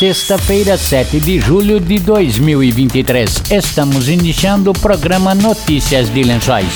sexta-feira, 0.00 0.78
7 0.78 1.20
de 1.20 1.38
julho 1.38 1.78
de 1.78 1.98
2023. 1.98 3.42
Estamos 3.50 4.08
iniciando 4.08 4.70
o 4.70 4.72
programa 4.72 5.34
Notícias 5.34 6.08
de 6.08 6.22
Lençóis. 6.22 6.68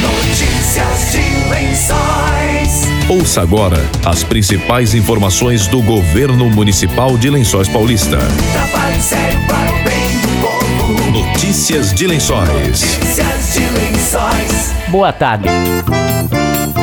Notícias 0.00 1.10
de 1.10 1.50
Lençóis. 1.50 2.88
Ouça 3.08 3.42
agora 3.42 3.84
as 4.04 4.22
principais 4.22 4.94
informações 4.94 5.66
do 5.66 5.82
governo 5.82 6.48
municipal 6.48 7.18
de 7.18 7.28
Lençóis 7.28 7.66
Paulista. 7.66 8.18
Notícias 11.12 11.92
de 11.92 12.06
Lençóis. 12.06 12.48
Notícias 12.50 13.52
de 13.52 13.68
Lençóis. 13.80 14.72
Boa 14.86 15.12
tarde. 15.12 15.48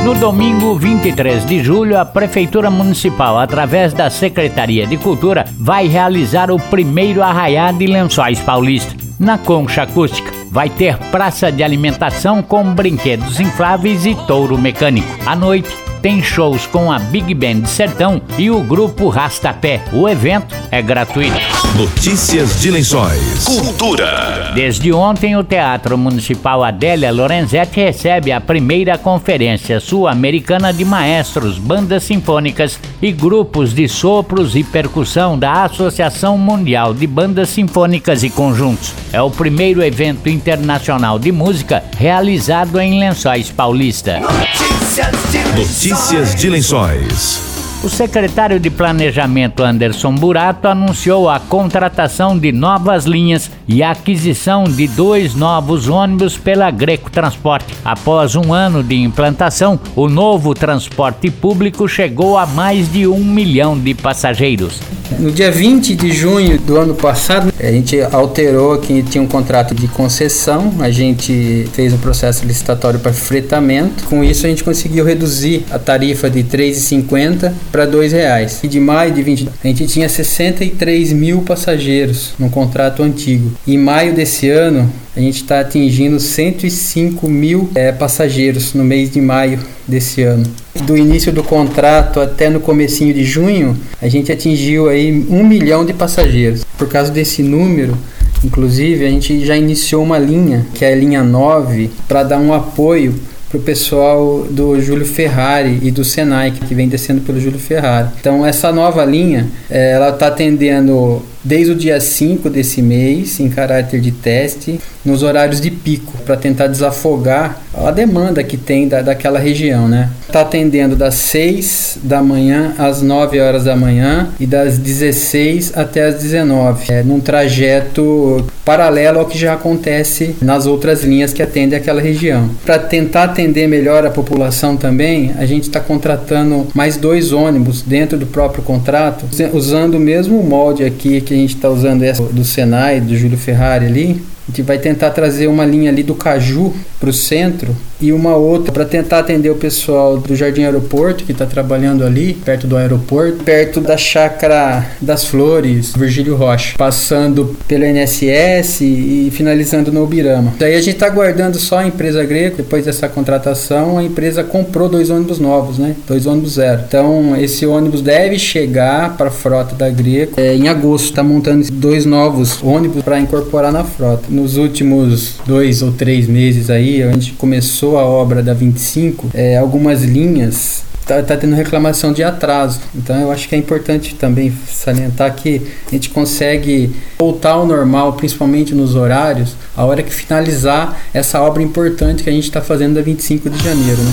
No 0.07 0.15
domingo 0.15 0.73
23 0.73 1.45
de 1.45 1.61
julho, 1.61 1.99
a 1.99 2.05
Prefeitura 2.05 2.71
Municipal, 2.71 3.37
através 3.37 3.91
da 3.91 4.09
Secretaria 4.09 4.87
de 4.87 4.95
Cultura, 4.95 5.43
vai 5.59 5.85
realizar 5.85 6.49
o 6.49 6.57
primeiro 6.57 7.21
arraiá 7.21 7.73
de 7.73 7.85
Lençóis 7.88 8.39
Paulista. 8.39 8.95
Na 9.20 9.38
Concha 9.38 9.81
Acústica, 9.81 10.31
vai 10.49 10.70
ter 10.70 10.98
praça 11.12 11.51
de 11.51 11.62
alimentação 11.62 12.41
com 12.41 12.73
brinquedos 12.73 13.41
infláveis 13.41 14.05
e 14.05 14.15
touro 14.15 14.57
mecânico. 14.57 15.09
À 15.25 15.35
noite, 15.35 15.75
tem 16.01 16.21
shows 16.21 16.65
com 16.67 16.91
a 16.91 16.99
Big 16.99 17.33
Band 17.33 17.65
Sertão 17.65 18.21
e 18.37 18.49
o 18.49 18.61
grupo 18.61 19.09
Rastapé. 19.09 19.81
O 19.91 20.07
evento 20.07 20.55
é 20.71 20.81
gratuito. 20.81 21.37
Notícias 21.75 22.59
de 22.61 22.71
Lençóis. 22.71 23.45
Cultura. 23.45 24.51
Desde 24.55 24.91
ontem, 24.91 25.35
o 25.35 25.43
Teatro 25.43 25.97
Municipal 25.97 26.63
Adélia 26.63 27.11
Lorenzetti 27.11 27.79
recebe 27.79 28.31
a 28.31 28.41
primeira 28.41 28.97
Conferência 28.97 29.79
Sul-Americana 29.79 30.73
de 30.73 30.83
Maestros, 30.83 31.59
Bandas 31.59 32.03
Sinfônicas 32.03 32.79
e 33.01 33.11
Grupos 33.11 33.73
de 33.73 33.87
Sopros 33.87 34.55
e 34.55 34.63
Percussão 34.63 35.37
da 35.37 35.65
Associação 35.65 36.37
Mundial 36.37 36.93
de 36.93 37.05
Bandas 37.05 37.49
Sinfônicas 37.49 38.23
e 38.23 38.29
Conjuntos. 38.29 38.93
É 39.13 39.21
o 39.21 39.29
primeiro 39.29 39.84
evento 39.84 40.29
internacional 40.29 41.20
de 41.20 41.32
música 41.32 41.84
realizado 41.98 42.79
em 42.79 42.99
Lençóis 42.99 43.51
Paulista. 43.51 44.20
Notícias 44.20 45.15
de 45.32 45.37
Lençóis. 45.37 45.46
Notícias 45.58 46.36
de 46.36 46.52
Lençóis. 46.52 47.46
O 47.83 47.89
secretário 47.89 48.59
de 48.59 48.71
Planejamento 48.71 49.61
Anderson 49.61 50.13
Burato 50.15 50.67
anunciou 50.67 51.29
a 51.29 51.39
contratação 51.39 52.37
de 52.37 52.51
novas 52.51 53.05
linhas 53.05 53.51
e 53.67 53.83
a 53.83 53.91
aquisição 53.91 54.63
de 54.63 54.87
dois 54.87 55.35
novos 55.35 55.87
ônibus 55.87 56.35
pela 56.37 56.71
Greco 56.71 57.11
Transporte. 57.11 57.75
Após 57.85 58.35
um 58.35 58.51
ano 58.51 58.83
de 58.83 58.95
implantação, 58.95 59.79
o 59.95 60.09
novo 60.09 60.55
transporte 60.55 61.29
público 61.29 61.87
chegou 61.87 62.35
a 62.35 62.48
mais 62.48 62.91
de 62.91 63.05
um 63.05 63.23
milhão 63.23 63.77
de 63.77 63.93
passageiros. 63.93 64.79
No 65.19 65.31
dia 65.31 65.50
20 65.50 65.95
de 65.95 66.11
junho 66.11 66.59
do 66.59 66.75
ano 66.75 66.94
passado, 66.94 67.53
a 67.57 67.72
gente 67.72 67.97
alterou 68.11 68.78
que 68.78 69.01
tinha 69.03 69.23
um 69.23 69.28
contrato 69.28 69.73
de 69.73 69.88
concessão, 69.88 70.73
a 70.79 70.91
gente 70.91 71.66
fez 71.72 71.94
um 71.94 71.97
processo 71.97 72.45
licitatório 72.45 73.00
para 73.00 73.13
fretamento. 73.13 74.03
Com 74.05 74.22
isso, 74.22 74.45
a 74.45 74.50
gente 74.50 74.66
conseguiu 74.66 75.05
reduzir 75.05 75.63
a 75.72 75.79
tarifa 75.79 76.29
de 76.29 76.41
R$ 76.41 76.47
3,50 76.50 77.53
para 77.72 77.85
R$ 77.85 77.91
2,00. 77.91 78.63
E 78.63 78.68
de 78.68 78.79
maio 78.79 79.13
de 79.13 79.22
20, 79.22 79.50
a 79.63 79.68
gente 79.68 79.88
tinha 79.88 80.07
63 80.09 81.13
mil 81.13 81.41
passageiros 81.41 82.34
no 82.40 82.50
contrato 82.50 83.03
antigo. 83.03 83.51
Em 83.68 83.78
maio 83.78 84.13
desse 84.13 84.50
ano, 84.50 84.91
a 85.16 85.19
gente 85.19 85.41
está 85.41 85.62
atingindo 85.62 86.19
105 86.19 87.28
mil 87.28 87.69
é, 87.73 87.91
passageiros 87.91 88.73
no 88.73 88.84
mês 88.84 89.09
de 89.09 89.19
maio 89.19 89.59
desse 89.88 90.22
ano. 90.22 90.45
Do 90.84 90.95
início 90.95 91.31
do 91.31 91.44
contrato 91.44 92.19
até 92.19 92.50
no 92.50 92.59
comecinho 92.59 93.13
de 93.13 93.23
junho, 93.23 93.75
a 94.01 94.07
gente 94.07 94.31
atingiu 94.31 94.90
aí 94.90 95.25
um 95.29 95.44
milhão 95.44 95.85
de 95.85 95.94
passageiros. 95.94 96.63
Por 96.78 96.88
causa 96.88 97.12
desse 97.12 97.41
número, 97.41 97.97
inclusive, 98.44 99.06
a 99.06 99.09
gente 99.09 99.44
já 99.45 99.57
iniciou 99.57 100.03
uma 100.03 100.19
linha, 100.19 100.68
que 100.73 100.85
é 100.85 100.94
a 100.94 100.95
linha 100.95 101.23
9, 101.23 101.90
para 102.07 102.23
dar 102.23 102.38
um 102.38 102.53
apoio 102.53 103.16
para 103.57 103.62
o 103.62 103.62
pessoal 103.62 104.45
do 104.50 104.79
Júlio 104.79 105.06
Ferrari 105.06 105.79
e 105.81 105.91
do 105.91 106.03
Senai, 106.03 106.51
que 106.51 106.75
vem 106.75 106.88
descendo 106.88 107.22
pelo 107.22 107.40
Júlio 107.40 107.59
Ferrari. 107.59 108.09
Então, 108.19 108.45
essa 108.45 108.72
nova 108.72 109.03
linha, 109.03 109.47
eh, 109.69 109.91
ela 109.91 110.09
está 110.09 110.28
atendendo 110.28 111.22
desde 111.47 111.72
o 111.72 111.75
dia 111.75 112.00
5 112.00 112.50
desse 112.50 112.81
mês, 112.81 113.40
em 113.40 113.50
caráter 113.50 114.02
de 114.02 114.12
teste, 114.12 114.80
nos 115.06 115.24
horários 115.24 115.62
de 115.62 115.72
pico, 115.72 116.13
para 116.25 116.35
tentar 116.35 116.68
desafogar 116.68 117.62
a 117.74 117.91
demanda 117.91 118.44
que 118.44 118.58
tem 118.58 118.88
da, 118.88 119.02
daquela 119.02 119.40
região, 119.40 119.88
né? 119.88 120.09
Está 120.28 120.41
atendendo 120.41 120.96
das 120.96 121.16
6 121.16 122.00
da 122.03 122.22
manhã 122.22 122.74
às 122.78 123.02
9 123.02 123.40
horas 123.40 123.63
da 123.63 123.75
manhã 123.75 124.30
e 124.40 124.46
das 124.46 124.78
16 124.78 125.72
até 125.78 126.08
as 126.08 126.16
19, 126.16 126.91
é, 126.91 127.03
num 127.03 127.22
trajeto 127.22 128.46
paralelo 128.66 129.19
ao 129.19 129.25
que 129.25 129.38
já 129.38 129.53
acontece 129.53 130.35
nas 130.41 130.66
outras 130.66 131.03
linhas 131.03 131.31
que 131.31 131.41
atendem 131.41 131.79
aquela 131.79 132.02
região. 132.02 132.50
Para 132.66 132.78
tentar 132.78 133.24
atender 133.24 133.68
melhor 133.68 134.06
a 134.06 134.09
população 134.09 134.75
também, 134.75 135.31
a 135.38 135.46
gente 135.46 135.64
está 135.64 135.79
contratando 135.79 136.68
mais 136.74 136.97
dois 136.97 137.31
ônibus 137.31 137.81
dentro 137.81 138.18
do 138.18 138.25
próprio 138.25 138.64
contrato, 138.64 139.25
usando 139.53 139.96
o 139.96 140.00
mesmo 140.00 140.44
molde 140.44 140.84
aqui 140.84 141.22
que 141.22 141.36
a 141.37 141.41
gente 141.41 141.55
está 141.55 141.69
usando 141.69 142.03
essa 142.03 142.23
do 142.23 142.43
Senai, 142.43 143.01
do 143.01 143.15
Júlio 143.15 143.37
Ferrari 143.37 143.85
ali. 143.85 144.21
A 144.47 144.52
gente 144.52 144.62
vai 144.62 144.78
tentar 144.78 145.09
trazer 145.09 145.47
uma 145.47 145.66
linha 145.66 145.91
ali 145.91 146.03
do 146.03 146.16
Caju 146.16 146.74
para 147.00 147.09
o 147.09 147.13
centro 147.13 147.75
e 148.00 148.12
uma 148.12 148.35
outra 148.35 148.72
para 148.72 148.85
tentar 148.85 149.19
atender 149.19 149.50
o 149.50 149.56
pessoal 149.56 150.18
do 150.18 150.35
Jardim 150.35 150.63
Aeroporto 150.63 151.24
que 151.24 151.31
está 151.31 151.46
trabalhando 151.46 152.06
ali 152.06 152.34
perto 152.34 152.68
do 152.68 152.78
aeroporto, 152.78 153.44
perto 153.44 153.81
da 153.81 153.97
chácara 153.97 154.85
das 155.02 155.25
Flores, 155.25 155.94
Virgílio 155.96 156.35
Rocha, 156.35 156.75
passando 156.78 157.56
pelo 157.68 157.84
NSS 157.84 158.84
e 158.84 159.30
finalizando 159.31 159.91
no 159.91 160.03
Ubirama. 160.03 160.53
Daí 160.59 160.75
a 160.75 160.81
gente 160.81 160.94
está 160.94 161.08
aguardando 161.08 161.58
só 161.58 161.79
a 161.79 161.88
empresa 161.88 162.24
Greco. 162.24 162.58
Depois 162.58 162.85
dessa 162.85 163.09
contratação, 163.09 163.97
a 163.97 164.03
empresa 164.03 164.44
comprou 164.44 164.88
dois 164.88 165.09
ônibus 165.09 165.40
novos, 165.40 165.78
né? 165.78 165.96
Dois 166.08 166.25
ônibus 166.25 166.53
zero. 166.53 166.84
Então 166.88 167.35
esse 167.35 167.66
ônibus 167.66 168.02
deve 168.02 168.38
chegar 168.40 169.18
para 169.18 169.28
a 169.28 169.31
frota 169.31 169.75
da 169.75 169.90
Greco 169.90 170.40
é, 170.40 170.56
em 170.56 170.68
agosto. 170.68 171.06
Está 171.09 171.24
montando 171.24 171.69
dois 171.72 172.06
novos 172.06 172.62
ônibus 172.64 173.03
para 173.03 173.19
incorporar 173.19 173.72
na 173.72 173.84
frota. 173.84 174.24
Nos 174.37 174.55
últimos 174.55 175.33
dois 175.47 175.81
ou 175.81 175.91
três 175.91 176.27
meses 176.27 176.69
aí, 176.69 177.01
a 177.01 177.11
gente 177.11 177.33
começou 177.33 177.97
a 177.97 178.05
obra 178.05 178.43
da 178.43 178.53
25, 178.53 179.31
é, 179.33 179.57
algumas 179.57 180.03
linhas 180.03 180.83
tá, 181.07 181.23
tá 181.23 181.35
tendo 181.35 181.55
reclamação 181.55 182.13
de 182.13 182.23
atraso. 182.23 182.79
Então 182.93 183.19
eu 183.19 183.31
acho 183.31 183.49
que 183.49 183.55
é 183.55 183.57
importante 183.57 184.13
também 184.13 184.53
salientar 184.67 185.33
que 185.33 185.63
a 185.87 185.89
gente 185.89 186.11
consegue 186.11 186.95
voltar 187.17 187.53
ao 187.53 187.65
normal, 187.65 188.13
principalmente 188.13 188.75
nos 188.75 188.93
horários, 188.93 189.55
a 189.75 189.83
hora 189.83 190.03
que 190.03 190.13
finalizar 190.13 190.95
essa 191.11 191.41
obra 191.41 191.63
importante 191.63 192.21
que 192.21 192.29
a 192.29 192.33
gente 192.33 192.43
está 192.43 192.61
fazendo 192.61 192.93
da 192.93 193.01
25 193.01 193.49
de 193.49 193.63
janeiro. 193.63 194.03
Né? 194.03 194.11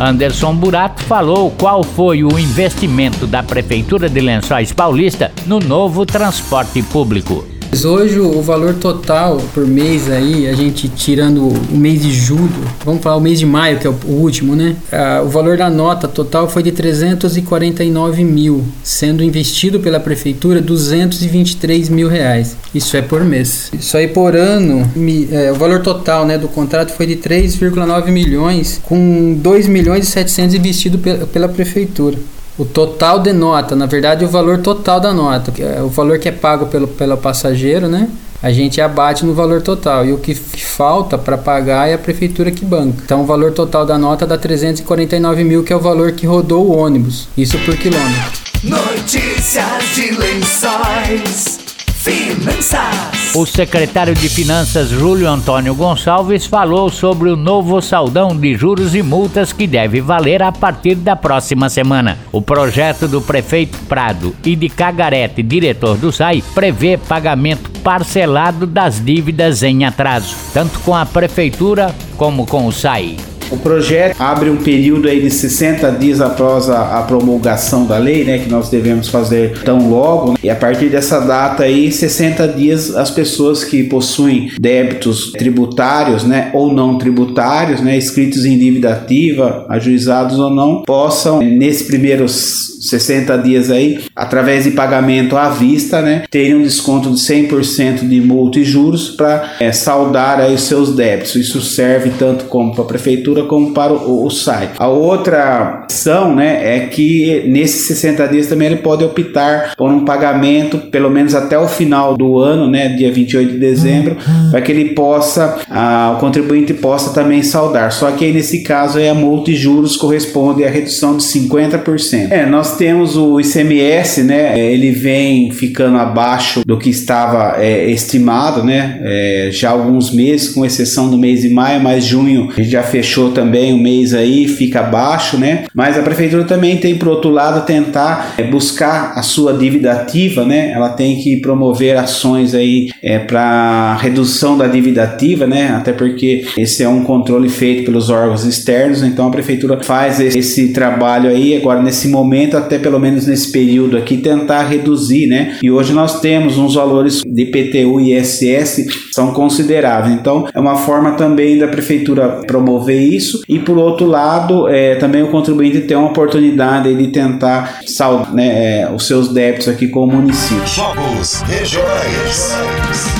Anderson 0.00 0.56
Burato 0.56 1.04
falou 1.04 1.52
qual 1.52 1.84
foi 1.84 2.24
o 2.24 2.36
investimento 2.36 3.28
da 3.28 3.44
Prefeitura 3.44 4.08
de 4.08 4.20
Lençóis 4.20 4.72
Paulista 4.72 5.30
no 5.46 5.60
novo 5.60 6.04
transporte 6.04 6.82
público. 6.82 7.59
Hoje 7.72 8.18
o 8.18 8.42
valor 8.42 8.74
total 8.74 9.38
por 9.54 9.66
mês 9.66 10.10
aí, 10.10 10.48
a 10.48 10.52
gente 10.52 10.88
tirando 10.88 11.48
o 11.48 11.76
mês 11.76 12.02
de 12.02 12.12
julho, 12.12 12.50
vamos 12.84 13.00
falar 13.00 13.16
o 13.16 13.20
mês 13.20 13.38
de 13.38 13.46
maio, 13.46 13.78
que 13.78 13.86
é 13.86 13.90
o 13.90 13.96
último, 14.06 14.54
né? 14.54 14.76
Ah, 14.92 15.22
o 15.24 15.28
valor 15.28 15.56
da 15.56 15.70
nota 15.70 16.06
total 16.06 16.48
foi 16.48 16.62
de 16.62 16.72
349 16.72 18.22
mil, 18.22 18.64
sendo 18.82 19.22
investido 19.22 19.80
pela 19.80 19.98
prefeitura 19.98 20.60
223 20.60 21.88
mil 21.88 22.08
reais. 22.08 22.56
Isso 22.74 22.96
é 22.96 23.02
por 23.02 23.24
mês. 23.24 23.70
Isso 23.72 23.96
aí 23.96 24.08
por 24.08 24.36
ano, 24.36 24.90
mi, 24.94 25.28
é, 25.30 25.50
o 25.50 25.54
valor 25.54 25.80
total 25.80 26.26
né, 26.26 26.36
do 26.36 26.48
contrato 26.48 26.92
foi 26.92 27.06
de 27.06 27.16
3,9 27.16 28.10
milhões, 28.10 28.80
com 28.82 29.34
2 29.34 29.68
milhões 29.68 30.06
e 30.06 30.10
700 30.10 30.54
investido 30.54 30.98
pela, 30.98 31.26
pela 31.26 31.48
prefeitura. 31.48 32.18
O 32.58 32.64
total 32.64 33.20
de 33.20 33.32
nota, 33.32 33.74
na 33.74 33.86
verdade, 33.86 34.24
o 34.24 34.28
valor 34.28 34.58
total 34.58 35.00
da 35.00 35.12
nota, 35.12 35.52
é 35.62 35.82
o 35.82 35.88
valor 35.88 36.18
que 36.18 36.28
é 36.28 36.32
pago 36.32 36.66
pelo, 36.66 36.86
pelo 36.88 37.16
passageiro, 37.16 37.88
né? 37.88 38.08
A 38.42 38.50
gente 38.52 38.80
abate 38.80 39.24
no 39.24 39.34
valor 39.34 39.60
total 39.60 40.04
e 40.06 40.12
o 40.12 40.18
que 40.18 40.34
falta 40.34 41.18
para 41.18 41.36
pagar 41.36 41.88
é 41.88 41.94
a 41.94 41.98
prefeitura 41.98 42.50
que 42.50 42.64
banca. 42.64 43.02
Então, 43.04 43.22
o 43.22 43.26
valor 43.26 43.52
total 43.52 43.84
da 43.84 43.98
nota 43.98 44.26
dá 44.26 44.38
349 44.38 45.44
mil, 45.44 45.62
que 45.62 45.72
é 45.72 45.76
o 45.76 45.80
valor 45.80 46.12
que 46.12 46.26
rodou 46.26 46.66
o 46.66 46.76
ônibus. 46.76 47.28
Isso 47.36 47.58
por 47.58 47.76
quilômetro. 47.76 48.40
Notícias 48.64 49.94
de 49.94 50.10
Lençóis. 50.12 51.59
Finanças. 52.02 53.34
O 53.34 53.44
secretário 53.44 54.14
de 54.14 54.26
Finanças 54.30 54.88
Júlio 54.88 55.28
Antônio 55.28 55.74
Gonçalves 55.74 56.46
falou 56.46 56.88
sobre 56.88 57.28
o 57.28 57.36
novo 57.36 57.82
saldão 57.82 58.34
de 58.34 58.54
juros 58.54 58.94
e 58.94 59.02
multas 59.02 59.52
que 59.52 59.66
deve 59.66 60.00
valer 60.00 60.42
a 60.42 60.50
partir 60.50 60.94
da 60.94 61.14
próxima 61.14 61.68
semana. 61.68 62.16
O 62.32 62.40
projeto 62.40 63.06
do 63.06 63.20
prefeito 63.20 63.76
Prado 63.80 64.34
e 64.42 64.56
de 64.56 64.70
Cagarete, 64.70 65.42
diretor 65.42 65.98
do 65.98 66.10
SAI, 66.10 66.42
prevê 66.54 66.96
pagamento 66.96 67.70
parcelado 67.82 68.66
das 68.66 68.98
dívidas 69.04 69.62
em 69.62 69.84
atraso, 69.84 70.34
tanto 70.54 70.80
com 70.80 70.96
a 70.96 71.04
prefeitura 71.04 71.94
como 72.16 72.46
com 72.46 72.64
o 72.64 72.72
SAI. 72.72 73.18
O 73.50 73.56
projeto 73.56 74.14
abre 74.18 74.48
um 74.48 74.56
período 74.56 75.08
aí 75.08 75.20
de 75.20 75.30
60 75.30 75.90
dias 75.92 76.20
após 76.20 76.70
a, 76.70 77.00
a 77.00 77.02
promulgação 77.02 77.84
da 77.84 77.98
lei, 77.98 78.24
né, 78.24 78.38
que 78.38 78.48
nós 78.48 78.68
devemos 78.68 79.08
fazer 79.08 79.58
tão 79.64 79.90
logo, 79.90 80.32
né? 80.32 80.36
e 80.42 80.48
a 80.48 80.54
partir 80.54 80.88
dessa 80.88 81.18
data 81.18 81.64
aí, 81.64 81.90
60 81.90 82.46
dias 82.48 82.94
as 82.94 83.10
pessoas 83.10 83.64
que 83.64 83.82
possuem 83.84 84.52
débitos 84.58 85.32
tributários, 85.32 86.22
né, 86.22 86.50
ou 86.54 86.72
não 86.72 86.96
tributários, 86.96 87.80
né, 87.80 87.98
escritos 87.98 88.44
em 88.44 88.56
dívida 88.56 88.92
ativa, 88.92 89.66
ajuizados 89.68 90.38
ou 90.38 90.50
não, 90.50 90.82
possam 90.82 91.40
nesses 91.40 91.86
primeiros 91.86 92.70
60 92.88 93.36
dias 93.38 93.70
aí, 93.70 94.00
através 94.14 94.64
de 94.64 94.70
pagamento 94.70 95.36
à 95.36 95.50
vista, 95.50 96.00
né, 96.00 96.22
terem 96.30 96.54
um 96.54 96.62
desconto 96.62 97.10
de 97.10 97.20
100% 97.20 98.08
de 98.08 98.20
multa 98.20 98.60
e 98.60 98.64
juros 98.64 99.10
para 99.10 99.56
é, 99.60 99.72
saldar 99.72 100.40
aí 100.40 100.54
os 100.54 100.62
seus 100.62 100.94
débitos. 100.94 101.34
Isso 101.34 101.60
serve 101.60 102.10
tanto 102.18 102.44
como 102.44 102.72
para 102.72 102.84
a 102.84 102.86
prefeitura 102.86 103.39
como 103.46 103.72
para 103.72 103.92
o, 103.92 104.26
o 104.26 104.30
site. 104.30 104.72
A 104.78 104.88
outra 104.88 105.82
opção, 105.84 106.34
né, 106.34 106.76
é 106.76 106.80
que 106.86 107.44
nesses 107.46 107.86
60 107.86 108.28
dias 108.28 108.46
também 108.46 108.68
ele 108.68 108.76
pode 108.76 109.04
optar 109.04 109.74
por 109.76 109.90
um 109.90 110.04
pagamento 110.04 110.78
pelo 110.78 111.10
menos 111.10 111.34
até 111.34 111.58
o 111.58 111.68
final 111.68 112.16
do 112.16 112.38
ano, 112.38 112.68
né, 112.68 112.88
dia 112.88 113.12
28 113.12 113.52
de 113.52 113.58
dezembro, 113.58 114.16
para 114.50 114.60
que 114.60 114.72
ele 114.72 114.90
possa, 114.90 115.58
a, 115.70 116.14
o 116.16 116.20
contribuinte 116.20 116.74
possa 116.74 117.12
também 117.12 117.42
saldar. 117.42 117.92
Só 117.92 118.10
que 118.10 118.24
aí 118.24 118.32
nesse 118.32 118.62
caso 118.62 118.98
aí 118.98 119.08
a 119.08 119.14
multa 119.14 119.50
e 119.50 119.56
juros 119.56 119.96
corresponde 119.96 120.64
à 120.64 120.70
redução 120.70 121.16
de 121.16 121.22
50%. 121.22 122.30
É, 122.30 122.46
nós 122.46 122.76
temos 122.76 123.16
o 123.16 123.40
ICMS, 123.40 124.22
né? 124.22 124.58
é, 124.58 124.72
Ele 124.72 124.90
vem 124.90 125.50
ficando 125.50 125.98
abaixo 125.98 126.62
do 126.66 126.78
que 126.78 126.90
estava 126.90 127.62
é, 127.62 127.90
estimado, 127.90 128.64
né? 128.64 129.00
É, 129.02 129.48
já 129.52 129.70
há 129.70 129.72
alguns 129.72 130.12
meses, 130.12 130.48
com 130.48 130.64
exceção 130.64 131.10
do 131.10 131.18
mês 131.18 131.42
de 131.42 131.48
maio, 131.48 131.80
mas 131.80 132.04
junho 132.04 132.50
a 132.50 132.60
gente 132.60 132.70
já 132.70 132.82
fechou 132.82 133.29
também 133.30 133.72
o 133.72 133.78
mês 133.78 134.14
aí, 134.14 134.48
fica 134.48 134.80
abaixo, 134.80 135.38
né? 135.38 135.64
Mas 135.74 135.98
a 135.98 136.02
prefeitura 136.02 136.44
também 136.44 136.76
tem, 136.76 136.96
por 136.96 137.08
outro 137.08 137.30
lado, 137.30 137.64
tentar 137.66 138.34
é, 138.38 138.44
buscar 138.44 139.12
a 139.16 139.22
sua 139.22 139.52
dívida 139.52 139.92
ativa, 139.92 140.44
né? 140.44 140.72
Ela 140.72 140.90
tem 140.90 141.16
que 141.16 141.36
promover 141.38 141.96
ações 141.96 142.54
aí 142.54 142.90
é, 143.02 143.18
para 143.18 143.96
redução 144.00 144.56
da 144.56 144.66
dívida 144.66 145.04
ativa, 145.04 145.46
né? 145.46 145.68
Até 145.76 145.92
porque 145.92 146.44
esse 146.56 146.82
é 146.82 146.88
um 146.88 147.04
controle 147.04 147.48
feito 147.48 147.84
pelos 147.84 148.10
órgãos 148.10 148.44
externos, 148.44 149.02
então 149.02 149.28
a 149.28 149.30
prefeitura 149.30 149.82
faz 149.82 150.20
esse, 150.20 150.38
esse 150.38 150.68
trabalho 150.72 151.30
aí 151.30 151.56
agora 151.56 151.82
nesse 151.82 152.08
momento 152.08 152.56
até 152.56 152.78
pelo 152.78 152.98
menos 152.98 153.26
nesse 153.26 153.50
período 153.50 153.96
aqui 153.96 154.16
tentar 154.16 154.62
reduzir, 154.64 155.26
né? 155.26 155.56
E 155.62 155.70
hoje 155.70 155.92
nós 155.92 156.20
temos 156.20 156.58
uns 156.58 156.74
valores 156.74 157.22
de 157.24 157.44
PTU 157.46 158.00
e 158.00 158.14
ISS 158.16 158.86
são 159.12 159.32
consideráveis. 159.32 160.14
Então 160.14 160.46
é 160.52 160.60
uma 160.60 160.76
forma 160.76 161.12
também 161.12 161.58
da 161.58 161.68
prefeitura 161.68 162.40
promover 162.46 163.00
isso 163.00 163.19
e 163.48 163.58
por 163.58 163.78
outro 163.78 164.06
lado 164.06 164.68
é, 164.68 164.96
também 164.96 165.22
o 165.22 165.28
contribuinte 165.28 165.80
ter 165.82 165.96
uma 165.96 166.08
oportunidade 166.08 166.94
de 166.94 167.08
tentar 167.08 167.80
saldar 167.86 168.34
né, 168.34 168.80
é, 168.80 168.90
os 168.90 169.06
seus 169.06 169.32
débitos 169.32 169.68
aqui 169.68 169.88
com 169.88 170.04
o 170.04 170.06
município. 170.06 170.66
Jogos 170.66 171.42
regionais. 171.42 173.19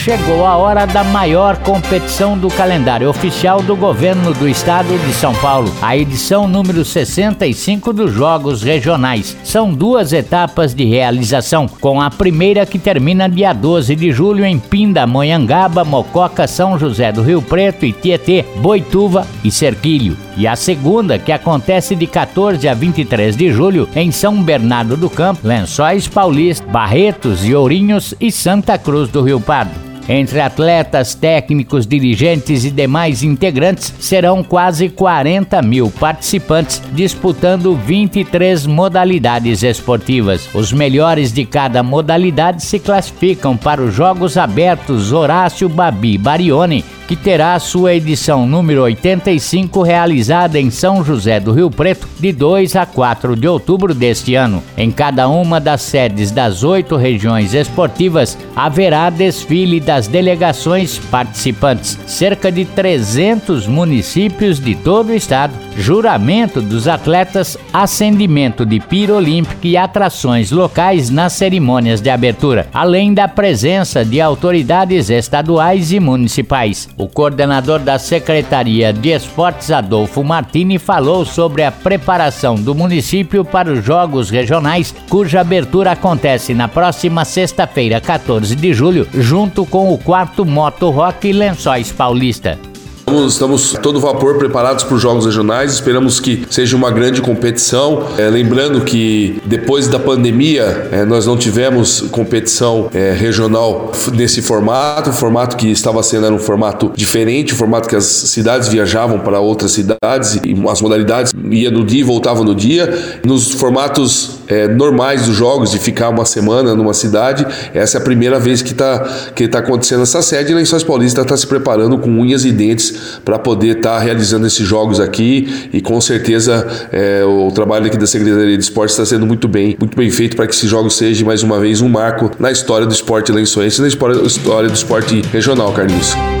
Chegou 0.00 0.46
a 0.46 0.56
hora 0.56 0.86
da 0.86 1.04
maior 1.04 1.58
competição 1.58 2.36
do 2.36 2.48
calendário 2.48 3.06
oficial 3.06 3.60
do 3.60 3.76
governo 3.76 4.32
do 4.32 4.48
estado 4.48 4.88
de 5.06 5.12
São 5.12 5.34
Paulo, 5.34 5.70
a 5.82 5.94
edição 5.94 6.48
número 6.48 6.86
65 6.86 7.92
dos 7.92 8.10
Jogos 8.10 8.62
Regionais. 8.62 9.36
São 9.44 9.70
duas 9.70 10.14
etapas 10.14 10.72
de 10.72 10.86
realização, 10.86 11.68
com 11.68 12.00
a 12.00 12.08
primeira 12.08 12.64
que 12.64 12.78
termina 12.78 13.28
dia 13.28 13.52
12 13.52 13.94
de 13.94 14.10
julho 14.10 14.42
em 14.42 14.58
Pindamonhangaba, 14.58 15.84
Mococa, 15.84 16.46
São 16.46 16.78
José 16.78 17.12
do 17.12 17.20
Rio 17.20 17.42
Preto 17.42 17.84
e 17.84 17.92
Tietê, 17.92 18.46
Boituva 18.56 19.26
e 19.44 19.50
Serquilho. 19.50 20.16
E 20.40 20.46
a 20.46 20.56
segunda, 20.56 21.18
que 21.18 21.32
acontece 21.32 21.94
de 21.94 22.06
14 22.06 22.66
a 22.66 22.72
23 22.72 23.36
de 23.36 23.52
julho 23.52 23.86
em 23.94 24.10
São 24.10 24.42
Bernardo 24.42 24.96
do 24.96 25.10
Campo, 25.10 25.46
Lençóis 25.46 26.08
Paulista, 26.08 26.66
Barretos 26.66 27.44
e 27.44 27.54
Ourinhos 27.54 28.14
e 28.18 28.32
Santa 28.32 28.78
Cruz 28.78 29.10
do 29.10 29.20
Rio 29.20 29.38
Pardo. 29.38 29.90
Entre 30.08 30.40
atletas, 30.40 31.14
técnicos, 31.14 31.86
dirigentes 31.86 32.64
e 32.64 32.70
demais 32.70 33.22
integrantes, 33.22 33.92
serão 34.00 34.42
quase 34.42 34.88
40 34.88 35.60
mil 35.60 35.90
participantes 35.90 36.82
disputando 36.92 37.76
23 37.76 38.64
modalidades 38.64 39.62
esportivas. 39.62 40.48
Os 40.54 40.72
melhores 40.72 41.34
de 41.34 41.44
cada 41.44 41.82
modalidade 41.82 42.64
se 42.64 42.78
classificam 42.78 43.58
para 43.58 43.82
os 43.82 43.94
Jogos 43.94 44.38
Abertos 44.38 45.12
Horácio 45.12 45.68
Babi 45.68 46.16
Barione, 46.16 46.82
que 47.10 47.16
terá 47.16 47.58
sua 47.58 47.92
edição 47.92 48.46
número 48.46 48.82
85 48.82 49.82
realizada 49.82 50.60
em 50.60 50.70
São 50.70 51.02
José 51.02 51.40
do 51.40 51.50
Rio 51.50 51.68
Preto 51.68 52.06
de 52.20 52.30
2 52.30 52.76
a 52.76 52.86
4 52.86 53.34
de 53.34 53.48
outubro 53.48 53.92
deste 53.92 54.36
ano. 54.36 54.62
Em 54.76 54.92
cada 54.92 55.28
uma 55.28 55.58
das 55.58 55.82
sedes 55.82 56.30
das 56.30 56.62
oito 56.62 56.94
regiões 56.94 57.52
esportivas 57.52 58.38
haverá 58.54 59.10
desfile 59.10 59.80
das 59.80 60.06
delegações 60.06 61.00
participantes, 61.00 61.98
cerca 62.06 62.52
de 62.52 62.64
300 62.64 63.66
municípios 63.66 64.60
de 64.60 64.76
todo 64.76 65.08
o 65.08 65.14
estado, 65.14 65.52
juramento 65.76 66.62
dos 66.62 66.86
atletas, 66.86 67.58
acendimento 67.72 68.64
de 68.64 68.78
pira 68.78 69.14
olímpica 69.14 69.66
e 69.66 69.76
atrações 69.76 70.52
locais 70.52 71.10
nas 71.10 71.32
cerimônias 71.32 72.00
de 72.00 72.08
abertura, 72.08 72.68
além 72.72 73.12
da 73.12 73.26
presença 73.26 74.04
de 74.04 74.20
autoridades 74.20 75.10
estaduais 75.10 75.90
e 75.90 75.98
municipais. 75.98 76.88
O 77.00 77.08
coordenador 77.08 77.78
da 77.78 77.98
Secretaria 77.98 78.92
de 78.92 79.08
Esportes, 79.08 79.70
Adolfo 79.70 80.22
Martini, 80.22 80.78
falou 80.78 81.24
sobre 81.24 81.62
a 81.62 81.72
preparação 81.72 82.56
do 82.56 82.74
município 82.74 83.42
para 83.42 83.72
os 83.72 83.82
Jogos 83.82 84.28
Regionais, 84.28 84.94
cuja 85.08 85.40
abertura 85.40 85.92
acontece 85.92 86.52
na 86.52 86.68
próxima 86.68 87.24
sexta-feira, 87.24 88.02
14 88.02 88.54
de 88.54 88.74
julho, 88.74 89.08
junto 89.14 89.64
com 89.64 89.94
o 89.94 89.96
quarto 89.96 90.44
Moto 90.44 90.90
Rock 90.90 91.32
Lençóis 91.32 91.90
Paulista. 91.90 92.69
Estamos, 93.10 93.32
estamos 93.32 93.72
todo 93.82 93.98
vapor 93.98 94.38
preparados 94.38 94.84
para 94.84 94.94
os 94.94 95.02
Jogos 95.02 95.26
Regionais, 95.26 95.72
esperamos 95.72 96.20
que 96.20 96.46
seja 96.48 96.76
uma 96.76 96.92
grande 96.92 97.20
competição. 97.20 98.06
É, 98.16 98.30
lembrando 98.30 98.82
que 98.82 99.42
depois 99.44 99.88
da 99.88 99.98
pandemia 99.98 100.88
é, 100.92 101.04
nós 101.04 101.26
não 101.26 101.36
tivemos 101.36 102.02
competição 102.12 102.88
é, 102.94 103.12
regional 103.12 103.90
nesse 104.14 104.40
formato, 104.40 105.10
o 105.10 105.12
formato 105.12 105.56
que 105.56 105.72
estava 105.72 106.00
sendo 106.04 106.26
era 106.26 106.34
um 106.34 106.38
formato 106.38 106.92
diferente, 106.94 107.52
o 107.52 107.56
formato 107.56 107.88
que 107.88 107.96
as 107.96 108.04
cidades 108.04 108.68
viajavam 108.68 109.18
para 109.18 109.40
outras 109.40 109.72
cidades 109.72 110.36
e 110.44 110.68
as 110.68 110.80
modalidades 110.80 111.32
ia 111.50 111.70
no 111.70 111.84
dia 111.84 112.00
e 112.00 112.04
voltavam 112.04 112.44
no 112.44 112.54
dia. 112.54 113.20
Nos 113.24 113.50
formatos 113.50 114.39
é, 114.50 114.66
normais 114.68 115.26
dos 115.26 115.36
jogos, 115.36 115.70
de 115.70 115.78
ficar 115.78 116.08
uma 116.08 116.24
semana 116.24 116.74
numa 116.74 116.92
cidade, 116.92 117.46
essa 117.72 117.98
é 117.98 118.00
a 118.00 118.04
primeira 118.04 118.38
vez 118.38 118.60
que 118.60 118.72
está 118.72 119.30
que 119.34 119.46
tá 119.46 119.60
acontecendo 119.60 120.02
essa 120.02 120.20
sede 120.20 120.52
e 120.52 120.54
Lençóis 120.54 120.82
Paulista 120.82 121.22
está 121.22 121.36
se 121.36 121.46
preparando 121.46 121.96
com 121.98 122.10
unhas 122.10 122.44
e 122.44 122.52
dentes 122.52 123.20
para 123.24 123.38
poder 123.38 123.76
estar 123.76 123.98
realizando 123.98 124.46
esses 124.46 124.66
jogos 124.66 124.98
aqui 124.98 125.68
e 125.72 125.80
com 125.80 126.00
certeza 126.00 126.66
é, 126.92 127.24
o 127.24 127.50
trabalho 127.52 127.86
aqui 127.86 127.96
da 127.96 128.06
Secretaria 128.06 128.56
de 128.56 128.62
Esportes 128.62 128.94
está 128.94 129.06
sendo 129.06 129.26
muito 129.26 129.46
bem, 129.46 129.76
muito 129.78 129.96
bem 129.96 130.10
feito 130.10 130.36
para 130.36 130.46
que 130.46 130.54
esses 130.54 130.68
jogos 130.68 130.96
sejam 130.96 131.26
mais 131.26 131.42
uma 131.42 131.60
vez 131.60 131.80
um 131.80 131.88
marco 131.88 132.30
na 132.38 132.50
história 132.50 132.86
do 132.86 132.92
esporte 132.92 133.30
lençoense 133.30 133.78
e 133.78 133.82
na 133.82 133.88
história 133.88 134.68
do 134.68 134.74
esporte 134.74 135.22
regional, 135.32 135.72
Carlinhos. 135.72 136.39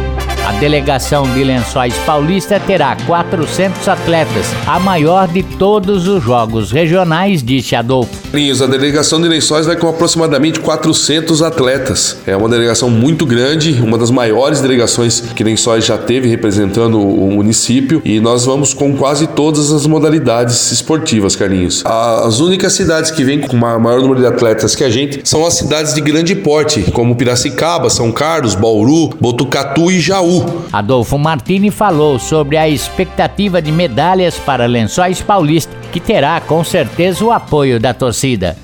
A 0.50 0.52
delegação 0.54 1.22
de 1.32 1.44
Lençóis 1.44 1.94
Paulista 1.98 2.58
terá 2.58 2.96
400 3.06 3.86
atletas, 3.86 4.46
a 4.66 4.80
maior 4.80 5.28
de 5.28 5.44
todos 5.44 6.08
os 6.08 6.24
jogos 6.24 6.72
regionais, 6.72 7.40
disse 7.40 7.76
Adolfo. 7.76 8.10
A 8.32 8.66
delegação 8.66 9.20
de 9.20 9.28
Lençóis 9.28 9.66
vai 9.66 9.76
com 9.76 9.88
aproximadamente 9.88 10.58
400 10.58 11.40
atletas. 11.40 12.16
É 12.26 12.36
uma 12.36 12.48
delegação 12.48 12.90
muito 12.90 13.24
grande, 13.24 13.80
uma 13.80 13.96
das 13.96 14.10
maiores 14.10 14.60
delegações 14.60 15.20
que 15.20 15.44
Lençóis 15.44 15.84
já 15.84 15.96
teve 15.96 16.28
representando 16.28 17.00
o 17.00 17.30
município 17.30 18.02
e 18.04 18.18
nós 18.18 18.44
vamos 18.44 18.74
com 18.74 18.96
quase 18.96 19.28
todas 19.28 19.70
as 19.70 19.86
modalidades 19.86 20.72
esportivas, 20.72 21.36
Carlinhos. 21.36 21.84
As 21.86 22.40
únicas 22.40 22.72
cidades 22.72 23.12
que 23.12 23.22
vêm 23.22 23.40
com 23.40 23.56
uma 23.56 23.78
maior 23.78 24.00
número 24.00 24.18
de 24.18 24.26
atletas 24.26 24.74
que 24.74 24.82
a 24.82 24.90
gente 24.90 25.20
são 25.22 25.46
as 25.46 25.54
cidades 25.54 25.94
de 25.94 26.00
grande 26.00 26.34
porte, 26.34 26.82
como 26.90 27.14
Piracicaba, 27.14 27.88
São 27.88 28.10
Carlos, 28.10 28.56
Bauru, 28.56 29.10
Botucatu 29.20 29.92
e 29.92 30.00
Jaú. 30.00 30.39
Adolfo 30.72 31.18
Martini 31.18 31.70
falou 31.70 32.18
sobre 32.18 32.56
a 32.56 32.68
expectativa 32.68 33.60
de 33.60 33.72
medalhas 33.72 34.38
para 34.38 34.66
Lençóis 34.66 35.20
Paulista, 35.20 35.74
que 35.92 35.98
terá 35.98 36.40
com 36.40 36.62
certeza 36.62 37.24
o 37.24 37.32
apoio 37.32 37.80
da 37.80 37.92
torcida. 37.92 38.56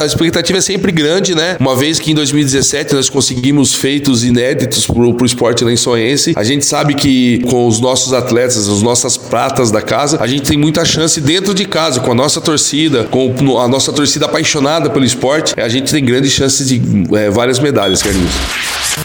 A 0.00 0.06
expectativa 0.06 0.58
é 0.58 0.60
sempre 0.60 0.92
grande, 0.92 1.34
né? 1.34 1.56
Uma 1.58 1.74
vez 1.74 1.98
que 1.98 2.12
em 2.12 2.14
2017 2.14 2.94
nós 2.94 3.08
conseguimos 3.08 3.74
feitos 3.74 4.24
inéditos 4.24 4.86
pro, 4.86 5.14
pro 5.14 5.26
esporte 5.26 5.64
lençoense, 5.64 6.32
a 6.36 6.44
gente 6.44 6.64
sabe 6.64 6.94
que 6.94 7.40
com 7.50 7.66
os 7.66 7.80
nossos 7.80 8.12
atletas, 8.12 8.68
as 8.68 8.82
nossas 8.82 9.16
pratas 9.16 9.70
da 9.70 9.82
casa, 9.82 10.18
a 10.20 10.26
gente 10.26 10.42
tem 10.42 10.58
muita 10.58 10.84
chance 10.84 11.20
dentro 11.20 11.54
de 11.54 11.64
casa, 11.64 12.00
com 12.00 12.12
a 12.12 12.14
nossa 12.14 12.40
torcida, 12.40 13.04
com 13.04 13.58
a 13.58 13.68
nossa 13.68 13.92
torcida 13.92 14.26
apaixonada 14.26 14.90
pelo 14.90 15.04
esporte, 15.04 15.54
a 15.58 15.68
gente 15.68 15.90
tem 15.90 16.04
grandes 16.04 16.32
chances 16.32 16.68
de 16.68 16.80
é, 17.16 17.30
várias 17.30 17.58
medalhas, 17.58 18.02
Carlinhos. 18.02 18.32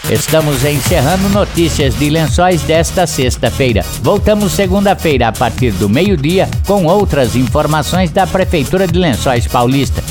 Estamos 0.08 0.64
encerrando 0.64 1.28
notícias 1.30 1.98
de 1.98 2.10
lençóis 2.10 2.62
desta 2.62 3.06
sexta-feira. 3.06 3.84
Voltamos 4.02 4.52
segunda-feira 4.52 5.28
a 5.28 5.32
partir 5.32 5.72
do 5.72 5.88
meio-dia 5.88 6.48
com 6.66 6.84
outras 6.86 7.34
informações 7.34 8.10
da 8.10 8.26
Prefeitura 8.26 8.86
de 8.86 8.98
Lençóis 8.98 9.46
Paulista. 9.48 10.02